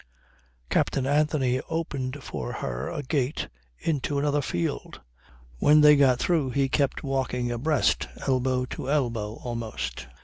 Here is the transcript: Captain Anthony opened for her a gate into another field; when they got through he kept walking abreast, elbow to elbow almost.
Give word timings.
Captain 0.71 1.05
Anthony 1.05 1.61
opened 1.69 2.23
for 2.23 2.53
her 2.53 2.89
a 2.89 3.03
gate 3.03 3.49
into 3.77 4.17
another 4.17 4.41
field; 4.41 5.01
when 5.59 5.81
they 5.81 5.95
got 5.95 6.17
through 6.17 6.49
he 6.49 6.67
kept 6.69 7.03
walking 7.03 7.51
abreast, 7.51 8.07
elbow 8.27 8.65
to 8.65 8.89
elbow 8.89 9.33
almost. 9.43 10.07